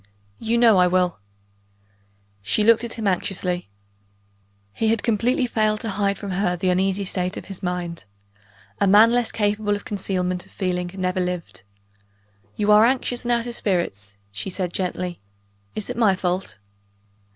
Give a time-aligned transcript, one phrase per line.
[0.39, 1.19] "You know I will!"
[2.41, 3.69] She looked at him anxiously.
[4.73, 8.05] He had completely failed to hide from her the uneasy state of his mind:
[8.79, 11.61] a man less capable of concealment of feeling never lived.
[12.55, 15.19] "You are anxious, and out of spirits," she said gently.
[15.75, 16.57] "Is it my fault?"